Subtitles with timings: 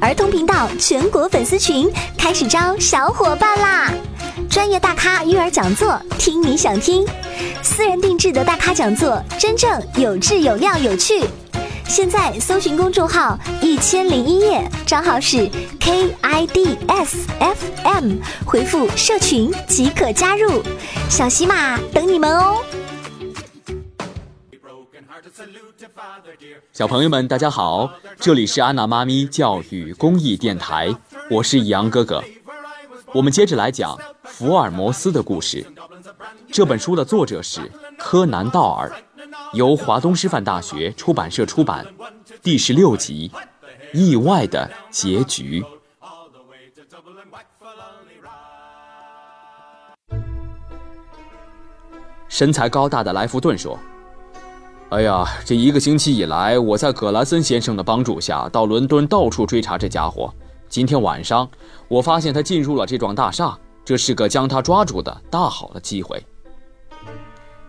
[0.00, 3.90] 儿童频道全国粉丝群开始招小伙伴啦！
[4.48, 7.04] 专业大咖育儿讲座，听你想听；
[7.62, 11.24] 私人定制的大咖讲座，真正有质有料有趣。
[11.88, 15.50] 现在搜寻公众号“一千零一夜”，账号是
[15.80, 18.12] K I D S F M，
[18.44, 20.62] 回复“社群”即可加入。
[21.10, 22.58] 小喜马等你们哦！
[26.72, 30.92] 小朋友们，大家好，这里是安娜妈咪教育公益电台，
[31.30, 32.22] 我是杨哥哥。
[33.12, 35.64] 我们接着来讲福尔摩斯的故事。
[36.50, 37.60] 这本书的作者是
[37.98, 38.90] 柯南·道尔，
[39.52, 41.86] 由华东师范大学出版社出版。
[42.42, 43.30] 第十六集，
[43.92, 45.64] 意外的结局。
[52.28, 53.78] 身材高大的莱弗顿说。
[54.92, 60.30] 哎呀，这一个星期以来，我在葛莱森先生的帮助下，到伦敦到处追查这家伙。
[60.68, 61.48] 今天晚上，
[61.88, 66.22] 我发现他进入了这幢大厦，这是个将他抓住的大好的机会。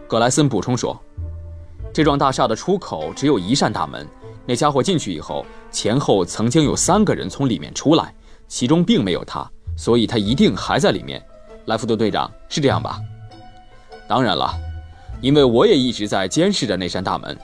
[0.05, 1.01] 葛莱森补充说
[1.95, 4.05] ：“这幢大厦的出口只有一扇大门，
[4.45, 8.13] 那家伙进去以后，前后曾经有三个人从里面出来，
[8.49, 11.25] 其中并没有他，所以他一定还在里面。”
[11.67, 12.99] 莱弗顿队长，是这样吧？
[14.09, 14.53] 当然了。
[15.23, 17.39] 因为我也一直在监视着那扇大门。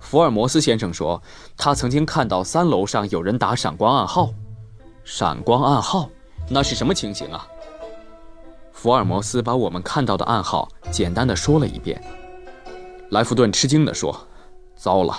[0.00, 1.22] 福尔摩斯先生说，
[1.58, 4.32] 他曾经看到三楼上有人打闪光暗号。
[5.04, 6.08] 闪光暗号，
[6.48, 7.46] 那是什么情形啊？
[8.72, 12.02] 福尔摩斯把我们看到的暗号简单的说了一遍。
[13.10, 14.18] 莱弗顿吃惊地说
[14.74, 15.14] ：“糟了，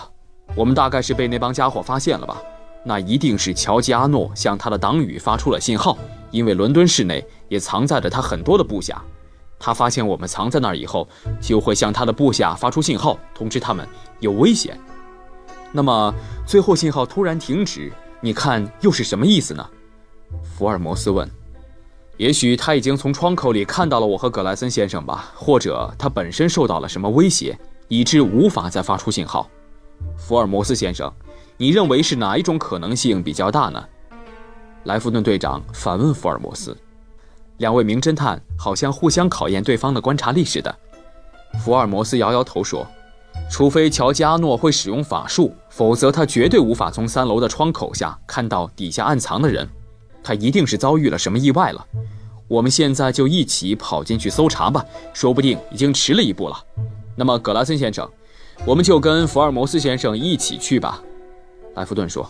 [0.55, 2.42] 我们大概是被那帮家伙发现了吧？
[2.83, 5.95] 那一定是乔吉阿诺向他的党羽发出了信号，
[6.31, 9.00] 因为伦敦市内也藏在着他很多的部下。”
[9.66, 11.08] 他发现我们藏在那儿以后，
[11.39, 13.88] 就会向他的部下发出信号，通知他们
[14.20, 14.78] 有危险。
[15.72, 16.14] 那么
[16.45, 17.89] 最后信号突然停止，
[18.20, 19.66] 你看又是什么意思呢？
[20.44, 21.25] 福尔摩斯问。
[22.17, 27.58] 也许他已经从窗口里看到了我和葛莱森先生吧，或者他本身受到了什么威胁，
[27.88, 29.49] 以致无法再发出信号。
[30.17, 31.09] 福尔摩斯先生，
[31.55, 33.82] 你认为是哪一种可能性比较大呢？
[34.83, 36.76] 莱弗顿队长反问福尔摩斯。
[37.64, 40.76] 两位名侦探好像互相考验对方的观察力似的。
[41.64, 42.86] 福尔摩斯摇摇头说
[43.50, 49.66] ：“除非乔吉阿诺会使用法术，否则他绝对无法从三楼的窗口下看到底下暗藏的人。
[50.22, 51.88] 他一定是遭遇了什么意外了。
[52.50, 56.58] 我们现在就一起跑进去搜查吧，说不定已经迟了一步了。
[57.16, 58.06] 那么，葛拉森先生，
[58.66, 61.02] 我们就跟福尔摩斯先生一起去吧。”
[61.76, 62.30] 莱弗顿说：“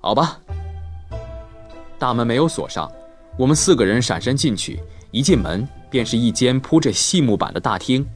[0.00, 0.38] 好吧。”
[1.98, 2.88] 大门没有锁上。
[3.40, 4.78] 我们四个人闪身进去，
[5.12, 8.06] 一进门便是一间铺着细木板的大厅。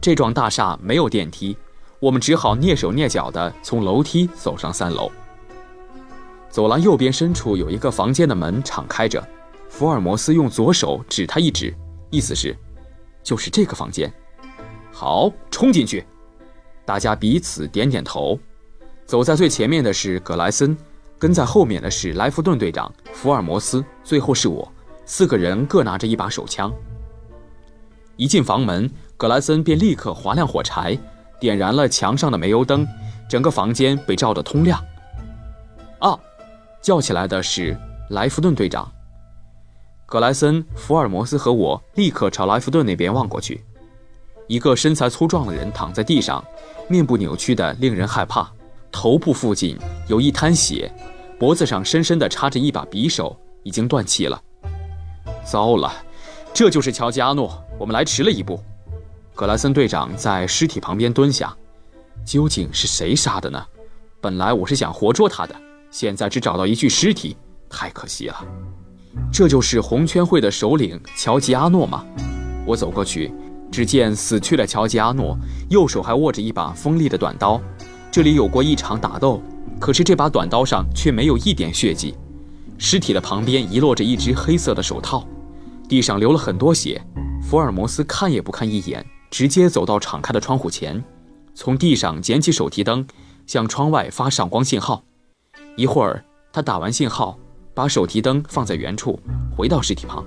[0.00, 1.56] 这幢大厦没有电梯，
[1.98, 5.10] 我们只好蹑手蹑脚地从楼梯走上三楼。
[6.48, 9.20] 走廊右边深处有一个房间的门敞开着，
[9.68, 11.74] 福尔摩斯用左手指他一指，
[12.10, 12.56] 意思是，
[13.20, 14.08] 就是这个房间。
[14.92, 16.06] 好，冲进去！
[16.84, 18.38] 大家彼此点点头。
[19.06, 20.76] 走在最前面的是葛莱森。
[21.22, 24.68] 跟在后面的是莱弗顿队长、福尔摩斯，最后是我，
[25.06, 26.74] 四个人各拿着一把手枪。
[28.16, 30.98] 一进房门，格莱森便立刻划亮火柴，
[31.38, 32.84] 点燃了墙上的煤油灯，
[33.28, 34.84] 整个房间被照得通亮。
[36.00, 36.18] 啊！
[36.80, 37.78] 叫起来的是
[38.10, 38.90] 莱弗顿队长。
[40.06, 43.62] 格莱森、福尔摩斯和我立刻朝莱弗顿那边望过去，
[44.48, 46.44] 一个身材粗壮的人躺在地上，
[46.88, 48.50] 面部扭曲的令人害怕，
[48.92, 49.76] 头部附近
[50.06, 50.92] 有一滩血。
[51.38, 54.40] 脖子上深深地插着一把匕首，已经断气了。
[55.44, 55.92] 糟了，
[56.54, 57.60] 这就是乔吉阿诺。
[57.80, 58.62] 我们来迟了一步。
[59.34, 61.52] 格莱森队长在尸体旁边蹲下。
[62.24, 63.60] 究竟是谁杀的呢？
[64.20, 65.56] 本来我是想活捉他的，
[65.90, 67.36] 现在只找到一具尸体，
[67.68, 68.46] 太可惜了。
[69.32, 72.06] 这就是红圈会的首领乔吉阿诺吗？
[72.64, 73.34] 我走过去，
[73.72, 75.36] 只见死去的乔吉阿诺
[75.68, 77.60] 右手还握着一把锋利的短刀，
[78.12, 79.42] 这里有过一场打斗。
[79.80, 82.14] 可是这把短刀上却没有一点血迹，
[82.78, 85.26] 尸体的旁边遗落着一只黑色的手套，
[85.88, 87.02] 地上流了很多血。
[87.42, 91.02] 福尔摩斯看也不看一眼，直接走到敞开的窗户前，
[91.52, 93.04] 从地上捡起手提灯，
[93.46, 95.02] 向窗外发闪光信号。
[95.74, 96.22] 一会儿，
[96.52, 97.36] 他打完信号，
[97.74, 99.18] 把手提灯放在原处，
[99.56, 100.24] 回到尸体旁。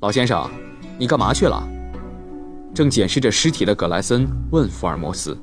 [0.00, 0.50] 老先生，
[0.98, 1.62] 你干嘛去了？
[2.72, 5.38] 正检视着尸体的葛莱森问福尔摩斯：“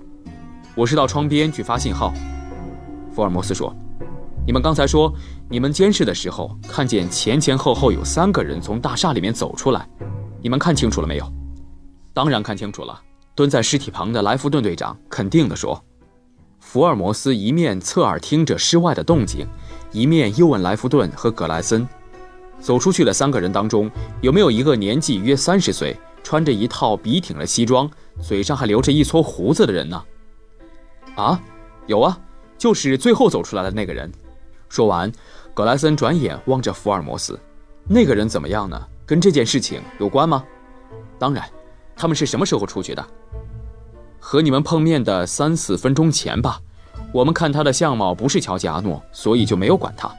[0.80, 2.14] 我是到窗边去发信号。”
[3.14, 3.76] 福尔摩斯说
[4.48, 5.14] ：“你们刚才说，
[5.50, 9.86] 你们监视的时候看见前前后后有三个人从大厦里面走出来，
[10.42, 11.34] 你们看清楚了没有
[12.16, 12.98] ？”“当然看清楚了。”
[13.36, 15.84] 蹲在尸体旁的莱弗顿队长肯定地说。
[16.60, 19.46] 福尔摩斯一面侧耳听着室外的动静，
[19.92, 21.86] 一面又问莱弗顿和葛莱森
[22.62, 23.92] ：“走出去的三个人当中，
[24.22, 27.90] 有没有一个年纪约三十岁，穿着一套笔挺的西装，
[28.22, 30.02] 嘴上还留着一撮胡子的人呢
[31.20, 31.42] ？”“啊，
[31.88, 32.18] 有啊，
[32.58, 34.12] 就是最后走出来的那个人。”
[34.70, 35.12] 说完，
[35.54, 37.40] 格莱森转眼望着福尔摩斯
[37.88, 38.88] ：“那个人怎么样呢？
[39.06, 40.44] 跟这件事情有关吗
[41.20, 41.44] ？”“当然，
[41.96, 43.06] 他们是什么时候出去的
[44.20, 46.62] ？”“和你们碰面的三四分钟前吧。”
[47.12, 50.14] 我们看他的相貌不是乔吉阿诺，所以就没有管他。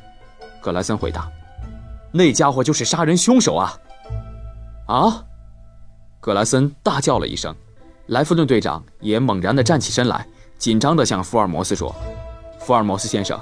[0.61, 1.31] 格莱森回答
[2.11, 3.73] ：“那家伙就是杀人凶手啊！”
[4.89, 5.25] 啊！
[6.21, 7.55] 格莱森大叫了一声，
[8.07, 10.27] 莱弗顿队长也猛然地站起身来，
[10.61, 11.93] 紧张地向福尔摩斯说
[12.61, 13.41] ：“福尔摩斯先生，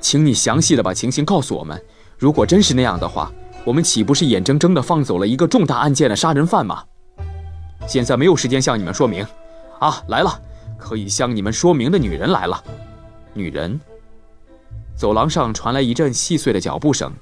[0.00, 1.82] 请你详细地把情形告诉我们。
[2.16, 3.30] 如果真是那样的话，
[3.64, 6.84] 我们岂不是眼睁睁地放走了一个重大案件的杀人犯吗？”
[7.88, 9.26] 现在没有时间向你们说明。
[9.80, 10.40] 啊，来了，
[10.78, 12.62] 可以向你们说明的女人来了。
[13.34, 13.78] 女人。
[14.94, 17.12] 走廊上传来一阵细碎的脚步声，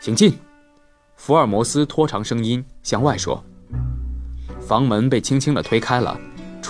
[0.00, 0.38] 请进。
[1.16, 3.44] 福尔摩斯拖长声音向外说。
[4.60, 6.18] 房门被轻轻地推开了，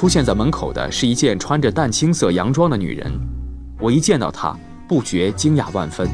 [0.03, 3.09] 出现在门口的是一件穿着淡青色洋装的女人。
[3.79, 4.53] 我一见到她，
[4.89, 6.11] 不觉惊讶万分。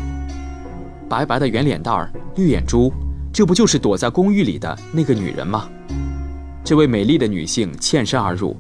[1.09, 2.93] 白白的圆脸蛋儿，绿眼珠，
[3.33, 5.71] 这不就是躲在公寓里的那个女人吗？
[6.63, 8.55] 这位美丽的女性欠身而入，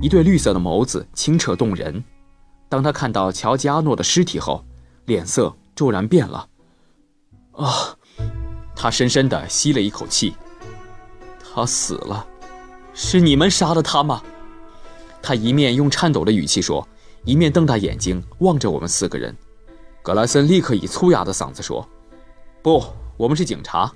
[0.00, 2.02] 一对绿色的眸子清澈动人。
[2.68, 4.64] 当她看到乔吉阿诺的尸体后，
[5.04, 6.44] 脸色骤然变了。
[7.52, 7.96] 啊！
[8.74, 10.34] 她深深地吸了一口气。
[11.54, 12.26] 他死了，
[12.92, 14.20] 是你们杀的他吗？
[15.22, 16.86] 他一面用颤抖的语气说，
[17.24, 19.34] 一面瞪大眼睛望着我们四个人。
[20.02, 21.88] 格莱森立刻以粗哑的嗓子说
[22.60, 22.84] ：“不，
[23.16, 23.90] 我们是警察。”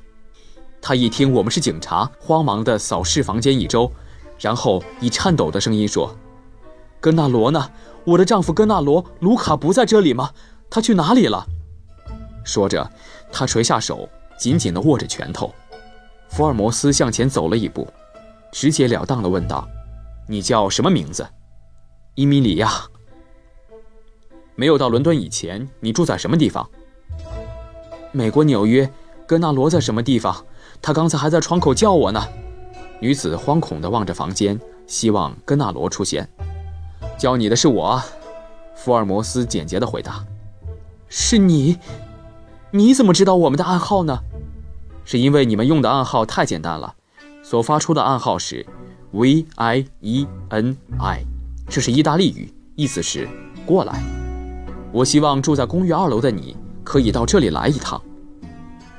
[0.80, 3.90] 他一听我们是警察，慌忙地扫视房间一周，
[4.38, 6.16] 然后以颤抖的声音说
[7.00, 7.68] ：“根纳罗呢？”
[8.06, 10.30] 我的丈夫根纳罗·卢卡不在这里吗？
[10.70, 11.44] 他去哪里了？
[12.44, 12.88] 说着，
[13.32, 14.08] 他垂下手，
[14.38, 15.52] 紧紧地握着拳头。
[16.28, 17.88] 福尔摩斯向前走了一步，
[18.52, 19.68] 直截了当地问道
[20.26, 21.26] ：“你叫什么名字
[22.14, 22.70] ？”“伊米里亚。
[24.54, 26.68] ”“没有到伦敦以前，你住在什么地方
[28.12, 28.90] ？”“美国纽约。
[29.26, 30.46] ”“根纳罗在什么地方？
[30.80, 32.22] 他刚才还在窗口叫我呢。”
[33.02, 36.28] 女子惶恐地望着房间，希望根纳罗出现。
[37.18, 38.00] 教你的是我，
[38.76, 40.24] 福尔摩斯简洁的回答
[41.10, 41.78] ：“是你？
[42.70, 44.20] 你怎么知道我们的暗号呢？
[45.04, 46.94] 是因为你们用的暗号太简单了，
[47.42, 48.64] 所发出的暗号是
[49.12, 51.24] V I E N I，
[51.68, 53.28] 这是意大利语，意思是
[53.64, 54.02] 过来。
[54.92, 58.00] 我希望住在公寓二楼的你可以到这里来一趟。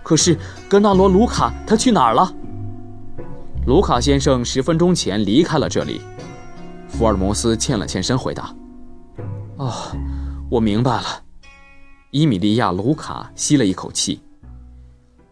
[0.04, 0.38] 可是
[0.70, 2.34] 格纳罗·卢卡他去哪儿了？
[3.66, 6.02] 卢卡先生十分钟前离开了这里。”
[6.88, 8.56] 福尔摩斯欠了欠身，回答
[9.58, 9.74] ：“哦，
[10.50, 11.24] 我明白了。”
[12.12, 14.22] 伊米利亚·卢卡吸了一口气，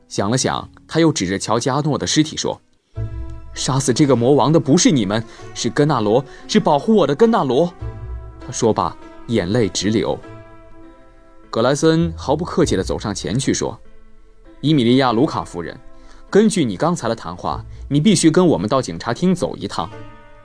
[0.09, 2.61] 想了想，他又指着乔加诺的尸体说
[3.55, 5.23] ：“杀死这个魔王的不是你们，
[5.55, 7.73] 是根纳罗，是保护我的根纳罗。”
[8.45, 8.95] 他说罢，
[9.27, 10.15] 眼泪直流。
[11.49, 13.79] 格莱森毫不客气地走上前去说
[14.61, 15.75] ：“伊米利亚·卢卡夫人，
[16.29, 19.89] 根据你刚才的谈话，你必须跟我们到警察厅走一趟。”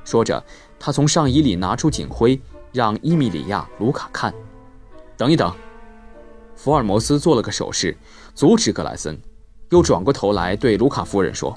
[0.04, 0.42] 说着。
[0.82, 2.40] 他从上衣里拿出警徽，
[2.72, 4.32] 让伊米里亚·卢卡看。
[5.14, 5.54] 等一等，
[6.56, 7.94] 福尔摩斯做了个手势，
[8.34, 9.20] 阻止格莱森，
[9.68, 11.54] 又转过头来对卢卡夫人说：“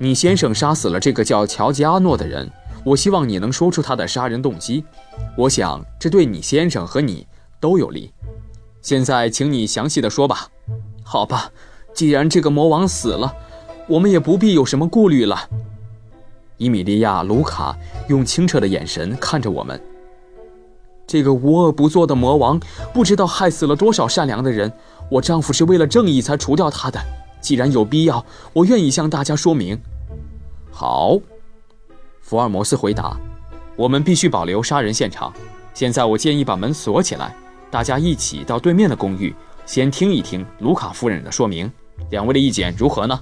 [0.00, 2.48] 你先生杀死了这个叫乔吉阿诺的人，
[2.84, 4.84] 我希望你能说出他的杀人动机。
[5.36, 7.26] 我想这对你先生和你
[7.58, 8.12] 都有利。
[8.80, 10.46] 现在，请你详细的说吧。
[11.02, 11.50] 好吧，
[11.92, 13.34] 既然这个魔王死了，
[13.88, 15.36] 我们也不必有什么顾虑了。”
[16.58, 17.76] 伊米利亚·卢卡
[18.08, 19.80] 用清澈的眼神看着我们。
[21.08, 22.60] 这个无恶不作的魔王，
[22.94, 24.72] 不知道害死了多少善良的人。
[25.10, 27.00] 我丈夫是为了正义才除掉他的。
[27.40, 29.78] 既然有必要，我愿意向大家说明。
[30.70, 31.18] 好，
[32.20, 33.18] 福尔摩斯回答
[33.76, 35.32] ：“我们必须保留杀人现场。
[35.74, 37.34] 现在，我建议把门锁起来，
[37.70, 39.34] 大家一起到对面的公寓，
[39.66, 41.70] 先听一听卢卡夫人的说明。
[42.10, 43.20] 两位的意见如何呢？”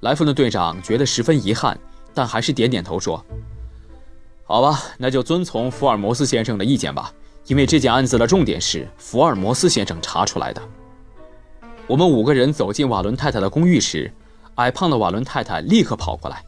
[0.00, 1.78] 莱夫的队长觉得十分遗憾。
[2.14, 3.24] 但还是点点头说
[4.44, 7.10] ：“好吧，那就遵从福尔摩斯先生的意见吧。
[7.46, 10.60] 因为这件案子的重点是福尔摩斯先生查出来的。”
[11.92, 14.10] 我们五个人走进瓦伦太太的公寓时，
[14.54, 16.42] 矮胖的瓦伦太太立刻跑过来：“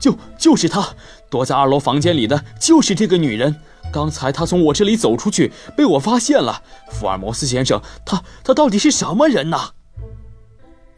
[0.00, 0.84] 就就是她，
[1.30, 3.54] 躲在二楼房间里的就是这个女人。
[3.92, 6.60] 刚才她从我这里走出去，被我发现了。
[6.90, 9.56] 福尔摩斯先生，她她到底是什么人呢？”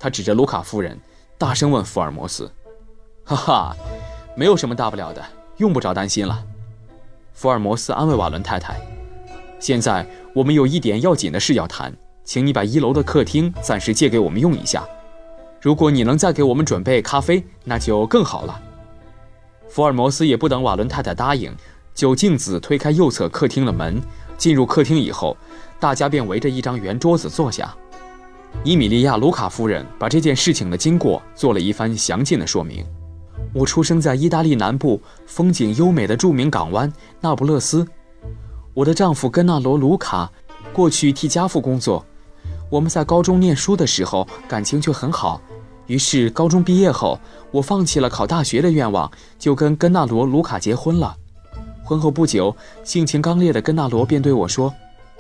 [0.01, 0.99] 他指着卢卡夫人，
[1.37, 2.51] 大声问福尔摩斯
[3.25, 3.77] ：“哈哈。”
[4.35, 5.23] 没有什么大不了的，
[5.59, 6.43] 用不着担心了。
[7.35, 8.81] 福尔摩斯安慰瓦伦太太
[9.61, 14.85] ：“现在我们有一点要紧的事要谈，请你把一楼的客厅暂时借给我们用一下。
[15.61, 18.61] 如果你能再给我们准备咖啡，那就更好了。”
[19.69, 21.55] 福尔摩斯也不等瓦伦太太答应，
[21.95, 24.01] 就径自推开右侧客厅的门。
[24.37, 25.37] 进入客厅以后，
[25.79, 27.73] 大家便围着一张圆桌子坐下。
[28.65, 32.85] 伊米利亚·卢卡夫人把这件事情的经过做了一番详尽的说明。
[33.55, 37.87] 我出生在意大利南部风景优美的著名港湾那不勒斯。
[38.75, 40.31] 我的丈夫根纳罗·卢卡
[40.73, 42.05] 过去替家父工作。
[42.73, 45.39] 我们在高中念书的时候感情却很好。
[45.89, 51.15] 于是高中毕业后，我放弃了考大学的愿望，就跟根纳罗·卢卡结婚了。
[51.85, 54.73] 婚后不久，性情刚烈的根纳罗便对我说：“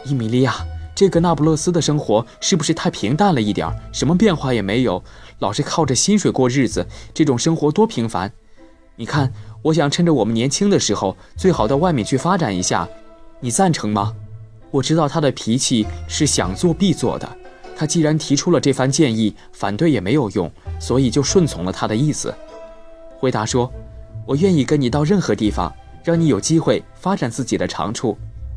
[0.06, 3.70] 伊米利亚，这个那不勒斯的生活是不是太平淡了一点？
[3.92, 5.04] 什么变化也没有。”
[5.40, 8.32] 老是靠着薪水过日子，这种生活多平凡。
[8.96, 9.30] 你看，
[9.60, 12.88] 我想趁着我们年轻的时候，最好到外面去发展一下。
[13.40, 14.14] 你赞成吗？
[14.70, 17.28] 我知道他的脾气是想做必做的。
[17.76, 22.34] 他既然提出了这番建议，反对也没有用，所以就顺从了他的意思。
[23.18, 23.72] 回答说
[24.26, 25.72] ：“我愿意跟你到任何地方，
[26.04, 28.16] 让你有机会发展自己的长处。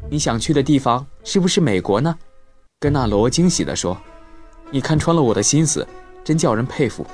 [0.09, 2.15] 你想去的地方是不是美国呢？”
[2.79, 3.97] 根纳罗惊喜地说
[4.69, 5.87] ：“你看穿了我的心思。”
[6.25, 7.05] 真叫人佩服。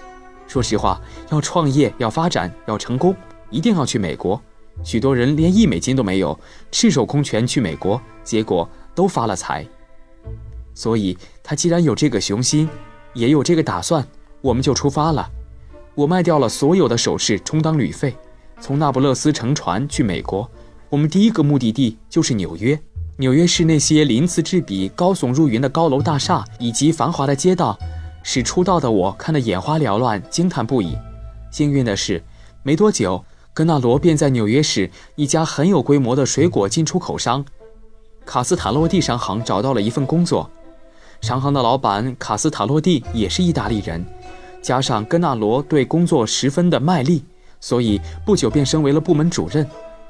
[0.48, 3.14] 说实话，要创业、要发展、要成功，
[3.50, 4.42] 一定要去美国。
[4.86, 6.40] 许多人连一美金都没有，
[6.72, 9.68] 赤手空拳去美国，结果都发了财。
[10.82, 12.68] 所以，他既然有这个雄心，
[13.14, 14.04] 也有这个打算，
[14.42, 15.30] 我们就出发了。
[15.94, 18.18] 我卖掉了所有的首饰充当旅费，
[18.60, 20.50] 从那不勒斯乘船去美国。
[20.90, 22.82] 我们第一个目的地就是纽约。
[23.18, 27.78] 纽约市那些鳞次栉比、高耸入云的高楼大厦以及繁华的街道。
[28.24, 30.98] 使出道的我看得眼花缭乱，惊叹不已。
[31.52, 32.24] 幸运的是，
[32.64, 33.24] 没多久，
[33.54, 37.46] 格纳罗便在纽约市一家很有规模的水果进出口商
[38.26, 40.50] 卡斯塔洛蒂商行找到了一份工作。
[41.22, 44.04] 商行的老板卡斯塔洛蒂也是意大利人，
[44.62, 47.24] 加上根纳罗对工作十分的卖力，
[47.60, 49.66] 所以不久便升为了部门主任。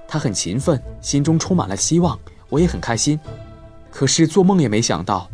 [0.08, 2.18] 他很勤奋，心中充满了希望，
[2.50, 3.20] 我也很开心。
[3.90, 5.30] 可是做梦也没想到，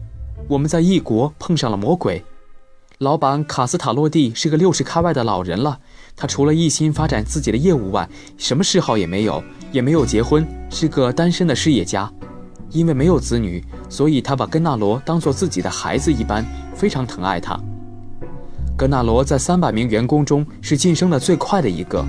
[0.47, 2.23] 我们在异国碰上了魔鬼。
[2.97, 5.79] 老板卡斯塔洛蒂是个六十开外的老人了，
[6.15, 12.11] 他除了一心发展自己的业务外，什么嗜好也没有，也没有结婚，是个单身的事业家。
[12.69, 16.45] 因为没有子女，所以他把根纳罗当做自己的孩子一般，
[16.75, 17.59] 非常疼爱他。
[18.77, 22.05] 根纳罗在三百名员工中是晋升的最快的一个，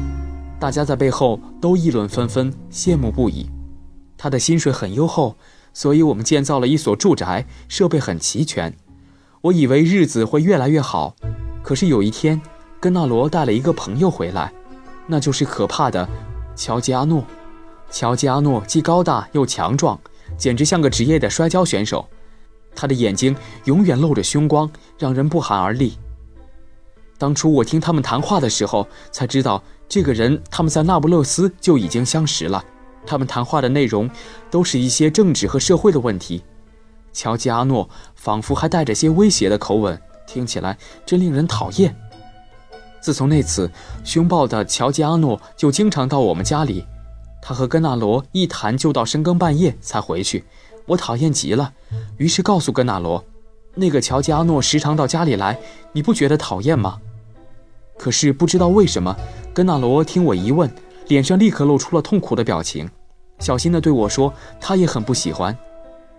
[0.61, 3.49] 大家在背后都议论纷纷，羡慕不已。
[4.17, 5.37] 他的薪水很优厚，
[5.73, 8.75] 所以我们建造了一所住宅，设备很齐全。
[9.41, 11.15] 我以为日子会越来越好，
[11.63, 12.41] 可是有一天，
[12.81, 14.53] 根纳罗带了一个朋友回来，
[15.07, 16.07] 那就是可怕的
[16.57, 17.25] 乔吉阿诺。
[17.91, 19.99] 乔吉阿诺既高大又强壮，
[20.39, 22.09] 简直像个职业的摔跤选手。
[22.75, 25.99] 他的眼睛永远露着凶光，让人不寒而栗。
[27.19, 32.65] 当初我听他们谈话的时候，才知道这个人他们在那不勒斯就已经相识了。
[33.05, 34.09] 他们谈话的内容，
[34.51, 36.45] 都是一些政治和社会的问题。
[37.13, 41.97] 乔吉阿诺仿佛还带着些威胁的口吻，听起来真令人讨厌。
[43.01, 43.69] 自从那次，
[44.05, 46.85] 凶暴的乔吉阿诺就经常到我们家里，
[47.49, 50.45] 他和根纳罗一谈就到深更半夜才回去，
[50.85, 51.73] 我讨厌极了。
[52.19, 53.25] 于是告诉根纳罗，
[53.75, 55.59] 那个乔吉阿诺时常到家里来，
[55.93, 57.01] 你不觉得讨厌吗？
[57.97, 59.17] 可是不知道为什么，
[59.55, 60.71] 根纳罗听我一问，
[61.07, 62.87] 脸上立刻露出了痛苦的表情，
[63.39, 65.57] 小心地对我说，他也很不喜欢。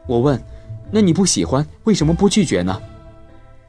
[0.07, 0.41] 我问。
[0.89, 2.81] 那你不喜欢，为什么不拒绝呢？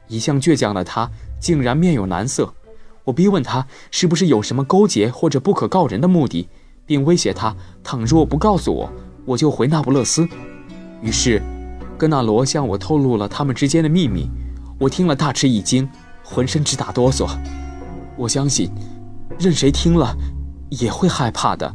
[0.07, 1.07] 一向倔强的他
[1.39, 2.51] 竟然面有难色。
[3.03, 6.49] 我逼问他是不是有什么勾结或者不可告人的目的，
[6.91, 8.91] 并威胁他，倘若不告诉我，
[9.23, 10.27] 我就回那不勒斯。
[11.01, 11.41] 于是，
[11.97, 14.29] 根纳罗向我透露了他们之间的秘密。
[14.77, 15.87] 我听了大吃一惊，
[16.21, 17.29] 浑身直打哆嗦。
[18.17, 18.69] 我相信，
[19.39, 20.13] 任谁听了，
[20.69, 21.73] 也会害怕的。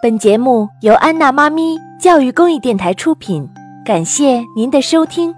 [0.00, 3.48] 本节目由安娜妈咪教育公益电台出品，
[3.84, 5.34] 感谢您的收听。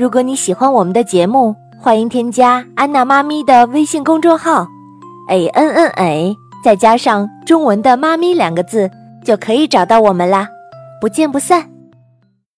[0.00, 4.66] 如果你喜欢我们的节目，欢迎添加安娜妈咪的微信公众号
[5.28, 8.90] ，a n n a，再加上中文的“妈咪”两个字，
[9.22, 10.48] 就可以找到我们啦。
[11.02, 11.69] 不见不散。